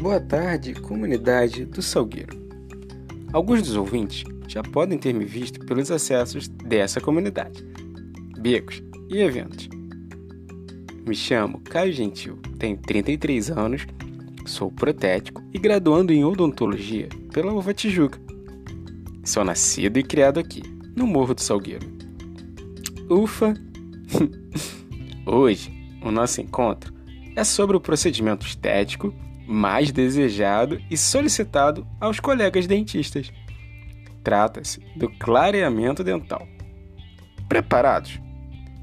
Boa 0.00 0.18
tarde, 0.18 0.72
comunidade 0.72 1.66
do 1.66 1.82
Salgueiro. 1.82 2.34
Alguns 3.34 3.60
dos 3.60 3.76
ouvintes 3.76 4.24
já 4.48 4.62
podem 4.62 4.96
ter 4.96 5.12
me 5.12 5.26
visto 5.26 5.60
pelos 5.66 5.90
acessos 5.90 6.48
dessa 6.48 7.02
comunidade, 7.02 7.62
becos 8.38 8.82
e 9.10 9.18
eventos. 9.18 9.68
Me 11.06 11.14
chamo 11.14 11.60
Caio 11.60 11.92
Gentil, 11.92 12.38
tenho 12.58 12.78
33 12.78 13.50
anos, 13.50 13.86
sou 14.46 14.72
protético 14.72 15.42
e 15.52 15.58
graduando 15.58 16.14
em 16.14 16.24
odontologia 16.24 17.10
pela 17.30 17.52
UVA 17.52 17.74
Tijuca. 17.74 18.18
Sou 19.22 19.44
nascido 19.44 19.98
e 19.98 20.02
criado 20.02 20.40
aqui, 20.40 20.62
no 20.96 21.06
Morro 21.06 21.34
do 21.34 21.42
Salgueiro. 21.42 21.86
Ufa! 23.10 23.52
Hoje, 25.26 25.70
o 26.02 26.10
nosso 26.10 26.40
encontro 26.40 26.90
é 27.36 27.44
sobre 27.44 27.76
o 27.76 27.80
procedimento 27.80 28.46
estético 28.46 29.14
mais 29.50 29.90
desejado 29.90 30.80
e 30.88 30.96
solicitado 30.96 31.84
aos 32.00 32.20
colegas 32.20 32.68
dentistas. 32.68 33.32
Trata-se 34.22 34.80
do 34.94 35.10
clareamento 35.18 36.04
dental. 36.04 36.46
Preparados? 37.48 38.20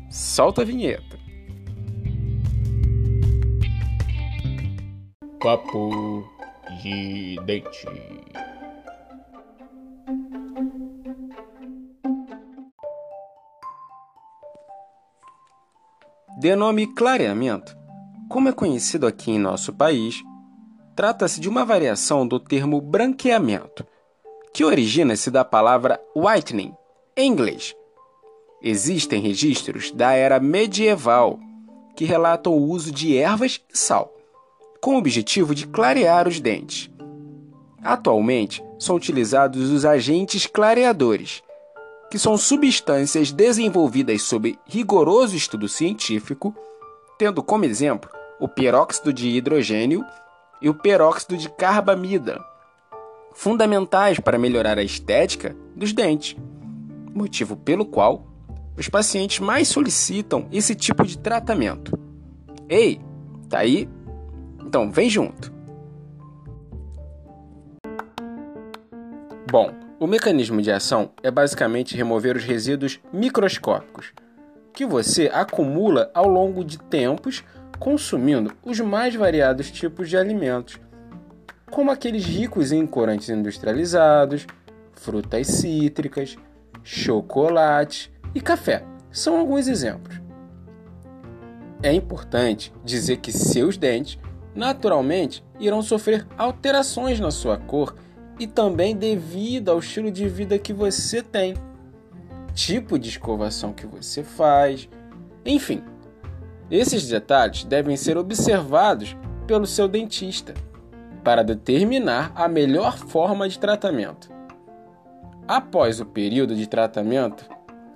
Solta 0.09 0.63
a 0.63 0.65
vinheta. 0.65 1.17
Papo 5.39 6.27
de 6.83 7.37
dente. 7.45 7.87
De 16.39 16.55
nome 16.55 16.93
clareamento, 16.93 17.75
como 18.29 18.49
é 18.49 18.51
conhecido 18.51 19.07
aqui 19.07 19.31
em 19.31 19.39
nosso 19.39 19.73
país, 19.73 20.21
trata-se 20.97 21.39
de 21.39 21.47
uma 21.47 21.63
variação 21.63 22.27
do 22.27 22.39
termo 22.39 22.81
branqueamento, 22.81 23.85
que 24.51 24.65
origina-se 24.65 25.29
da 25.29 25.45
palavra 25.45 26.01
whitening, 26.15 26.73
em 27.15 27.31
inglês. 27.31 27.75
Existem 28.63 29.21
registros 29.21 29.91
da 29.91 30.13
era 30.13 30.39
medieval 30.39 31.39
que 31.95 32.03
relatam 32.03 32.53
o 32.53 32.67
uso 32.67 32.91
de 32.91 33.15
ervas 33.15 33.61
e 33.71 33.77
sal, 33.77 34.11
com 34.81 34.95
o 34.95 34.97
objetivo 34.97 35.53
de 35.53 35.67
clarear 35.67 36.27
os 36.27 36.39
dentes. 36.39 36.89
Atualmente, 37.83 38.63
são 38.79 38.95
utilizados 38.95 39.69
os 39.69 39.85
agentes 39.85 40.47
clareadores, 40.47 41.43
que 42.09 42.17
são 42.17 42.35
substâncias 42.39 43.31
desenvolvidas 43.31 44.23
sob 44.23 44.57
rigoroso 44.65 45.35
estudo 45.35 45.69
científico, 45.69 46.55
tendo 47.19 47.43
como 47.43 47.65
exemplo 47.65 48.09
o 48.39 48.47
peróxido 48.47 49.13
de 49.13 49.29
hidrogênio 49.29 50.03
e 50.61 50.69
o 50.69 50.73
peróxido 50.73 51.37
de 51.37 51.49
carbamida, 51.49 52.43
fundamentais 53.33 54.19
para 54.19 54.37
melhorar 54.37 54.77
a 54.77 54.83
estética 54.83 55.55
dos 55.75 55.93
dentes, 55.93 56.35
motivo 57.13 57.55
pelo 57.55 57.85
qual 57.85 58.25
os 58.77 58.87
pacientes 58.89 59.39
mais 59.39 59.67
solicitam 59.67 60.47
esse 60.51 60.75
tipo 60.75 61.05
de 61.05 61.17
tratamento. 61.17 61.97
Ei, 62.69 63.01
tá 63.49 63.59
aí? 63.59 63.89
Então 64.59 64.91
vem 64.91 65.09
junto. 65.09 65.51
Bom, 69.49 69.71
o 69.99 70.05
mecanismo 70.05 70.61
de 70.61 70.71
ação 70.71 71.11
é 71.23 71.31
basicamente 71.31 71.95
remover 71.95 72.35
os 72.35 72.43
resíduos 72.43 72.99
microscópicos 73.13 74.13
que 74.73 74.85
você 74.85 75.27
acumula 75.33 76.11
ao 76.13 76.27
longo 76.27 76.63
de 76.63 76.77
tempos 76.77 77.43
consumindo 77.79 78.53
os 78.63 78.79
mais 78.79 79.15
variados 79.15 79.71
tipos 79.71 80.09
de 80.09 80.17
alimentos, 80.17 80.79
como 81.69 81.91
aqueles 81.91 82.25
ricos 82.25 82.71
em 82.71 82.85
corantes 82.87 83.29
industrializados, 83.29 84.47
frutas 84.93 85.47
cítricas, 85.47 86.37
chocolate 86.83 88.11
e 88.33 88.41
café. 88.41 88.83
São 89.11 89.37
alguns 89.37 89.67
exemplos. 89.67 90.21
É 91.83 91.93
importante 91.93 92.73
dizer 92.83 93.17
que 93.17 93.31
seus 93.31 93.77
dentes 93.77 94.17
naturalmente 94.55 95.43
irão 95.59 95.81
sofrer 95.81 96.25
alterações 96.37 97.19
na 97.19 97.29
sua 97.29 97.57
cor 97.57 97.95
e 98.39 98.47
também 98.47 98.95
devido 98.95 99.69
ao 99.69 99.79
estilo 99.79 100.11
de 100.11 100.27
vida 100.27 100.57
que 100.57 100.73
você 100.73 101.21
tem, 101.21 101.55
tipo 102.53 102.97
de 102.97 103.09
escovação 103.09 103.71
que 103.71 103.85
você 103.85 104.23
faz, 104.23 104.89
enfim, 105.45 105.83
esses 106.69 107.07
detalhes 107.07 107.63
devem 107.63 107.95
ser 107.95 108.17
observados 108.17 109.15
pelo 109.45 109.65
seu 109.65 109.87
dentista 109.87 110.53
para 111.23 111.43
determinar 111.43 112.31
a 112.35 112.47
melhor 112.47 112.97
forma 112.97 113.47
de 113.47 113.57
tratamento. 113.59 114.29
Após 115.47 115.99
o 115.99 116.05
período 116.05 116.55
de 116.55 116.67
tratamento, 116.67 117.45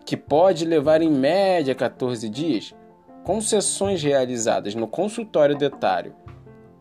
que 0.06 0.16
pode 0.16 0.66
levar 0.66 1.02
em 1.02 1.09
média 1.09 1.76
14 1.76 2.28
dias, 2.30 2.74
com 3.24 3.40
sessões 3.40 4.02
realizadas 4.02 4.74
no 4.74 4.88
consultório 4.88 5.58
dentário 5.58 6.16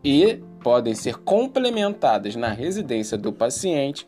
e 0.03 0.41
podem 0.63 0.95
ser 0.95 1.17
complementadas 1.17 2.35
na 2.35 2.49
residência 2.49 3.17
do 3.17 3.31
paciente, 3.31 4.07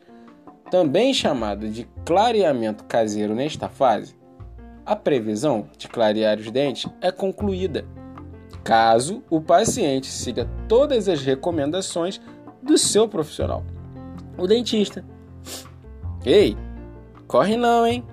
também 0.71 1.13
chamado 1.13 1.69
de 1.69 1.87
clareamento 2.05 2.83
caseiro 2.85 3.35
nesta 3.35 3.69
fase, 3.69 4.15
a 4.85 4.95
previsão 4.95 5.67
de 5.77 5.87
clarear 5.87 6.37
os 6.37 6.51
dentes 6.51 6.91
é 7.01 7.11
concluída, 7.11 7.85
caso 8.63 9.23
o 9.29 9.39
paciente 9.39 10.07
siga 10.07 10.47
todas 10.67 11.07
as 11.07 11.21
recomendações 11.21 12.19
do 12.61 12.77
seu 12.77 13.07
profissional, 13.07 13.63
o 14.37 14.47
dentista. 14.47 15.03
Ei, 16.25 16.57
corre 17.27 17.57
não, 17.57 17.85
hein? 17.85 18.03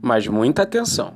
Mas 0.00 0.26
muita 0.26 0.62
atenção! 0.62 1.14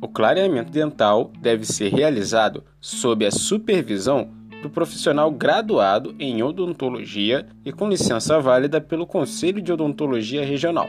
O 0.00 0.08
clareamento 0.08 0.70
dental 0.70 1.32
deve 1.40 1.64
ser 1.64 1.92
realizado 1.92 2.62
sob 2.80 3.26
a 3.26 3.30
supervisão 3.30 4.30
do 4.64 4.70
profissional 4.70 5.30
graduado 5.30 6.14
em 6.18 6.42
odontologia 6.42 7.46
e 7.62 7.70
com 7.70 7.86
licença 7.86 8.40
válida 8.40 8.80
pelo 8.80 9.06
Conselho 9.06 9.60
de 9.60 9.70
Odontologia 9.70 10.42
Regional. 10.42 10.88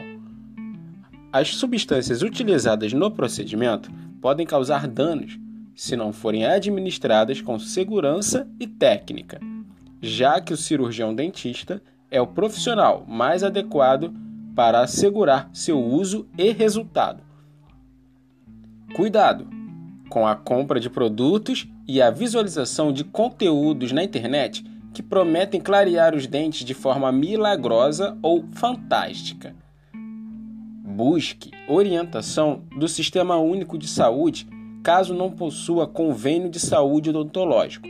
As 1.30 1.54
substâncias 1.54 2.22
utilizadas 2.22 2.94
no 2.94 3.10
procedimento 3.10 3.90
podem 4.18 4.46
causar 4.46 4.88
danos 4.88 5.38
se 5.74 5.94
não 5.94 6.10
forem 6.10 6.46
administradas 6.46 7.42
com 7.42 7.58
segurança 7.58 8.48
e 8.58 8.66
técnica, 8.66 9.38
já 10.00 10.40
que 10.40 10.54
o 10.54 10.56
cirurgião 10.56 11.14
dentista 11.14 11.82
é 12.10 12.18
o 12.18 12.26
profissional 12.26 13.04
mais 13.06 13.44
adequado 13.44 14.10
para 14.54 14.80
assegurar 14.80 15.50
seu 15.52 15.78
uso 15.78 16.26
e 16.38 16.50
resultado. 16.50 17.22
Cuidado! 18.94 19.55
Com 20.08 20.26
a 20.26 20.34
compra 20.34 20.80
de 20.80 20.88
produtos 20.88 21.68
e 21.86 22.00
a 22.00 22.10
visualização 22.10 22.92
de 22.92 23.04
conteúdos 23.04 23.92
na 23.92 24.02
internet 24.02 24.64
que 24.92 25.02
prometem 25.02 25.60
clarear 25.60 26.14
os 26.14 26.26
dentes 26.26 26.64
de 26.64 26.72
forma 26.72 27.12
milagrosa 27.12 28.16
ou 28.22 28.44
fantástica. 28.52 29.54
Busque 30.84 31.50
orientação 31.68 32.62
do 32.78 32.88
Sistema 32.88 33.36
Único 33.36 33.76
de 33.76 33.86
Saúde 33.86 34.48
caso 34.82 35.12
não 35.12 35.30
possua 35.30 35.86
convênio 35.86 36.48
de 36.48 36.60
saúde 36.60 37.10
odontológico, 37.10 37.88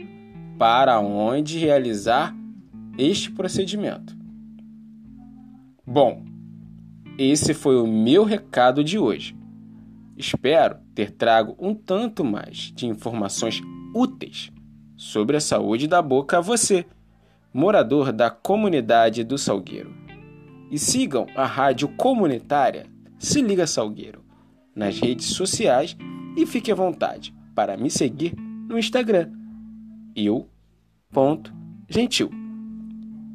para 0.57 0.99
onde 0.99 1.59
realizar 1.59 2.35
este 2.97 3.31
procedimento. 3.31 4.17
Bom, 5.85 6.25
esse 7.17 7.53
foi 7.53 7.79
o 7.79 7.87
meu 7.87 8.23
recado 8.23 8.83
de 8.83 8.97
hoje. 8.99 9.37
Espero 10.17 10.79
ter 10.95 11.11
trago 11.11 11.55
um 11.59 11.75
tanto 11.75 12.25
mais 12.25 12.71
de 12.73 12.87
informações 12.87 13.61
úteis 13.93 14.51
sobre 14.95 15.37
a 15.37 15.41
saúde 15.41 15.87
da 15.87 16.01
boca 16.01 16.39
a 16.39 16.41
você, 16.41 16.87
morador 17.53 18.11
da 18.11 18.31
comunidade 18.31 19.23
do 19.23 19.37
Salgueiro. 19.37 19.93
E 20.71 20.79
sigam 20.79 21.27
a 21.35 21.45
rádio 21.45 21.87
comunitária 21.89 22.87
Se 23.19 23.41
Liga 23.41 23.67
Salgueiro 23.67 24.25
nas 24.75 24.99
redes 24.99 25.27
sociais 25.27 25.95
e 26.35 26.47
fique 26.47 26.71
à 26.71 26.75
vontade 26.75 27.33
para 27.55 27.77
me 27.77 27.89
seguir 27.89 28.35
no 28.67 28.77
Instagram. 28.77 29.31
Eu.gentil. 30.15 32.29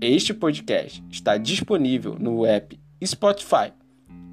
Este 0.01 0.33
podcast 0.35 1.03
está 1.09 1.37
disponível 1.37 2.17
no 2.19 2.45
app 2.45 2.79
Spotify, 3.05 3.73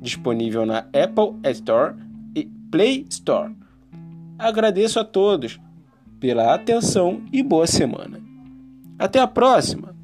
disponível 0.01 0.65
na 0.65 0.79
Apple 0.79 1.39
Store 1.51 1.95
Play 2.71 3.05
Store. 3.09 3.55
Agradeço 4.37 4.99
a 4.99 5.03
todos 5.03 5.59
pela 6.19 6.53
atenção 6.53 7.21
e 7.31 7.41
boa 7.41 7.65
semana. 7.65 8.21
Até 8.97 9.19
a 9.19 9.27
próxima! 9.27 9.98